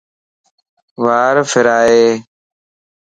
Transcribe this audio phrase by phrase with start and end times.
[1.03, 1.99] وار ڦڙائي.